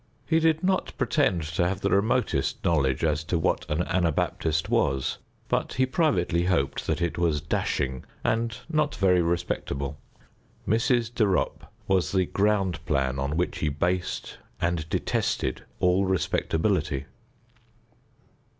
He 0.25 0.39
did 0.39 0.63
not 0.63 0.93
pretend 0.97 1.43
to 1.43 1.67
have 1.67 1.81
the 1.81 1.91
remotest 1.91 2.63
knowledge 2.65 3.03
as 3.03 3.23
to 3.25 3.37
what 3.37 3.69
an 3.69 3.83
Anabaptist 3.83 4.67
was, 4.67 5.19
but 5.47 5.73
he 5.73 5.85
privately 5.85 6.45
hoped 6.45 6.87
that 6.87 7.03
it 7.03 7.19
was 7.19 7.39
dashing 7.39 8.03
and 8.23 8.57
not 8.67 8.95
very 8.95 9.21
respectable. 9.21 9.99
Mrs. 10.67 11.13
de 11.13 11.25
Ropp 11.25 11.67
was 11.87 12.13
the 12.13 12.25
ground 12.25 12.83
plan 12.87 13.19
on 13.19 13.37
which 13.37 13.59
he 13.59 13.69
based 13.69 14.39
and 14.59 14.89
detested 14.89 15.65
all 15.79 16.05
respectability. 16.05 17.05